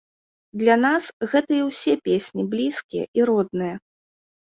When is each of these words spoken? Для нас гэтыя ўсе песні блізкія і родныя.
Для 0.61 0.77
нас 0.85 1.03
гэтыя 1.35 1.69
ўсе 1.69 1.93
песні 2.11 2.49
блізкія 2.57 3.05
і 3.21 3.33
родныя. 3.33 3.75